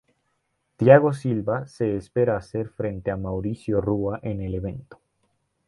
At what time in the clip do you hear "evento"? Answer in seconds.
4.55-4.99